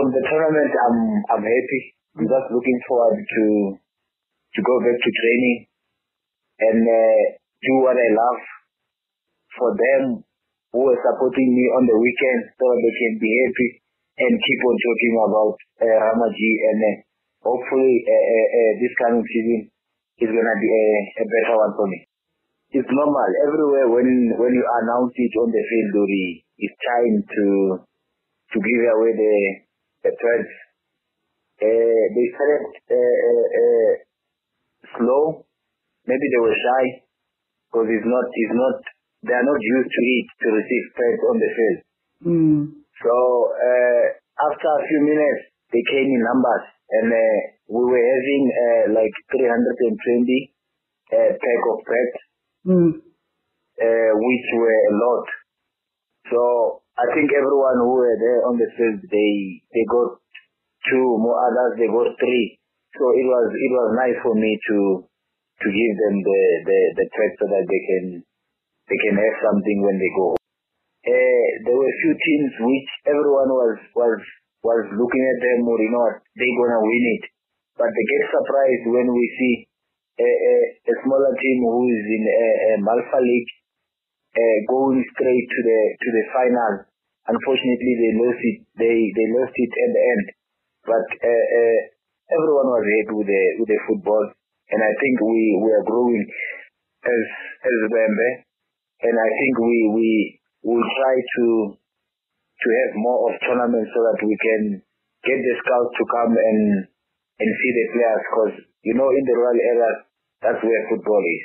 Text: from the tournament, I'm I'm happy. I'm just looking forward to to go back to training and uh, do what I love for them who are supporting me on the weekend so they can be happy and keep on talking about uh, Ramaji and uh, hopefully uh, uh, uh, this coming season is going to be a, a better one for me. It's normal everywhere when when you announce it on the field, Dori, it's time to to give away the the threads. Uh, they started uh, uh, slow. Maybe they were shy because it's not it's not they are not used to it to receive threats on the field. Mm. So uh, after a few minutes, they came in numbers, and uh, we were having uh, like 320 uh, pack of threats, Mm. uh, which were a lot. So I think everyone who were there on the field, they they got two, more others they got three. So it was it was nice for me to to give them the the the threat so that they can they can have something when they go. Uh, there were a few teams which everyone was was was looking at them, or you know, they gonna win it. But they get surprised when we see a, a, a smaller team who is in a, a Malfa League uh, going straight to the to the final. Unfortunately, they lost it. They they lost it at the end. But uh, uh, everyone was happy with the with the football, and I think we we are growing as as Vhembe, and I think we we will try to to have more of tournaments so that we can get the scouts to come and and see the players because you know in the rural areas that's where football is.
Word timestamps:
from 0.00 0.16
the 0.16 0.24
tournament, 0.32 0.72
I'm 0.72 0.98
I'm 1.28 1.44
happy. 1.44 1.82
I'm 2.16 2.24
just 2.24 2.48
looking 2.48 2.80
forward 2.88 3.20
to 3.20 3.44
to 3.76 4.60
go 4.64 4.74
back 4.80 4.96
to 4.96 5.10
training 5.12 5.58
and 6.64 6.80
uh, 6.88 7.20
do 7.36 7.72
what 7.84 8.00
I 8.00 8.08
love 8.16 8.40
for 9.60 9.70
them 9.76 10.24
who 10.72 10.80
are 10.88 11.00
supporting 11.04 11.52
me 11.52 11.64
on 11.76 11.84
the 11.84 12.00
weekend 12.00 12.48
so 12.56 12.64
they 12.80 12.94
can 12.96 13.14
be 13.20 13.30
happy 13.44 13.68
and 14.24 14.32
keep 14.40 14.60
on 14.64 14.76
talking 14.80 15.14
about 15.20 15.56
uh, 15.84 15.96
Ramaji 16.00 16.52
and 16.64 16.80
uh, 16.80 16.92
hopefully 17.44 17.94
uh, 18.08 18.24
uh, 18.24 18.48
uh, 18.56 18.72
this 18.80 18.94
coming 19.04 19.26
season 19.28 19.68
is 20.16 20.32
going 20.32 20.48
to 20.48 20.56
be 20.64 20.70
a, 20.72 20.88
a 21.20 21.24
better 21.28 21.54
one 21.60 21.72
for 21.76 21.86
me. 21.92 22.08
It's 22.72 22.88
normal 22.88 23.30
everywhere 23.44 23.86
when 23.92 24.08
when 24.40 24.52
you 24.56 24.64
announce 24.64 25.12
it 25.12 25.34
on 25.44 25.52
the 25.52 25.60
field, 25.60 25.90
Dori, 25.92 26.40
it's 26.56 26.78
time 26.88 27.16
to 27.20 27.46
to 27.84 28.56
give 28.56 28.82
away 28.96 29.12
the 29.12 29.69
the 30.02 30.12
threads. 30.16 30.52
Uh, 31.60 32.04
they 32.16 32.26
started 32.32 32.64
uh, 32.88 33.44
uh, 33.60 33.92
slow. 34.96 35.44
Maybe 36.08 36.26
they 36.32 36.40
were 36.40 36.56
shy 36.56 36.84
because 37.68 37.88
it's 37.92 38.08
not 38.08 38.26
it's 38.32 38.56
not 38.56 38.76
they 39.28 39.36
are 39.36 39.44
not 39.44 39.60
used 39.60 39.92
to 39.92 40.02
it 40.16 40.26
to 40.40 40.46
receive 40.56 40.84
threats 40.96 41.22
on 41.28 41.36
the 41.36 41.50
field. 41.52 41.78
Mm. 42.24 42.60
So 43.04 43.14
uh, 43.52 44.04
after 44.48 44.68
a 44.72 44.86
few 44.88 45.00
minutes, 45.04 45.52
they 45.72 45.84
came 45.92 46.08
in 46.08 46.20
numbers, 46.24 46.64
and 46.96 47.08
uh, 47.12 47.38
we 47.68 47.82
were 47.84 48.00
having 48.00 48.44
uh, 48.48 48.84
like 48.96 49.14
320 49.36 50.56
uh, 51.12 51.30
pack 51.36 51.62
of 51.68 51.78
threats, 51.84 52.18
Mm. 52.60 52.92
uh, 52.96 54.10
which 54.16 54.46
were 54.56 54.80
a 54.88 54.94
lot. 54.96 55.26
So 56.28 56.40
I 57.00 57.06
think 57.16 57.32
everyone 57.32 57.80
who 57.80 57.96
were 57.96 58.16
there 58.20 58.40
on 58.44 58.60
the 58.60 58.68
field, 58.76 59.00
they 59.08 59.32
they 59.72 59.84
got 59.88 60.20
two, 60.84 61.06
more 61.16 61.38
others 61.48 61.80
they 61.80 61.88
got 61.88 62.12
three. 62.20 62.60
So 62.92 63.04
it 63.16 63.24
was 63.24 63.46
it 63.56 63.72
was 63.72 63.88
nice 63.96 64.18
for 64.20 64.36
me 64.36 64.52
to 64.52 64.78
to 65.08 65.66
give 65.68 65.94
them 65.96 66.16
the 66.20 66.40
the 66.68 66.78
the 67.00 67.06
threat 67.08 67.32
so 67.40 67.46
that 67.48 67.64
they 67.64 67.82
can 67.88 68.04
they 68.92 68.98
can 69.00 69.16
have 69.16 69.36
something 69.40 69.78
when 69.80 69.96
they 69.96 70.12
go. 70.12 70.36
Uh, 71.00 71.48
there 71.64 71.76
were 71.80 71.88
a 71.88 72.00
few 72.04 72.12
teams 72.12 72.52
which 72.60 72.90
everyone 73.08 73.48
was 73.48 73.76
was 73.96 74.20
was 74.60 74.84
looking 74.92 75.24
at 75.24 75.38
them, 75.40 75.64
or 75.64 75.80
you 75.80 75.88
know, 75.88 76.04
they 76.36 76.50
gonna 76.60 76.84
win 76.84 77.04
it. 77.16 77.24
But 77.80 77.88
they 77.88 78.04
get 78.12 78.28
surprised 78.28 78.84
when 78.92 79.08
we 79.08 79.24
see 79.40 79.54
a, 80.20 80.28
a, 80.28 80.54
a 80.84 80.94
smaller 81.00 81.32
team 81.32 81.58
who 81.64 81.88
is 81.88 82.04
in 82.04 82.24
a, 82.28 82.48
a 82.60 82.72
Malfa 82.84 83.20
League 83.24 83.52
uh, 84.36 84.58
going 84.68 85.00
straight 85.16 85.46
to 85.48 85.60
the 85.64 85.80
to 85.96 86.08
the 86.12 86.24
final. 86.36 86.89
Unfortunately, 87.30 87.94
they 87.94 88.12
lost 88.18 88.40
it. 88.42 88.58
They 88.74 88.96
they 89.14 89.26
lost 89.38 89.54
it 89.54 89.72
at 89.72 89.90
the 89.94 90.02
end. 90.02 90.26
But 90.82 91.06
uh, 91.06 91.46
uh, 91.60 91.78
everyone 92.34 92.68
was 92.74 92.84
happy 92.84 93.14
with 93.14 93.28
the 93.30 93.42
with 93.62 93.70
the 93.70 93.80
football, 93.86 94.24
and 94.74 94.80
I 94.82 94.92
think 94.98 95.14
we 95.22 95.40
we 95.62 95.70
are 95.70 95.86
growing 95.86 96.26
as 97.06 97.22
as 97.62 97.76
Vhembe, 97.86 98.30
and 99.06 99.14
I 99.14 99.30
think 99.30 99.54
we 99.62 99.76
we 99.94 100.10
will 100.66 100.82
try 100.82 101.16
to 101.16 101.46
to 102.60 102.68
have 102.82 102.92
more 102.98 103.30
of 103.30 103.40
tournaments 103.40 103.90
so 103.94 104.00
that 104.04 104.20
we 104.20 104.36
can 104.36 104.62
get 105.24 105.38
the 105.40 105.54
scouts 105.64 105.92
to 105.96 106.04
come 106.10 106.32
and 106.36 106.60
and 107.40 107.50
see 107.56 107.72
the 107.72 107.86
players 107.94 108.22
because 108.28 108.54
you 108.84 108.94
know 108.96 109.08
in 109.08 109.24
the 109.24 109.36
rural 109.36 109.60
areas 109.60 109.96
that's 110.40 110.60
where 110.64 110.82
football 110.88 111.20
is. 111.24 111.44